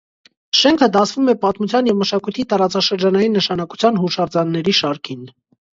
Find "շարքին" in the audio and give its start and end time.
4.85-5.27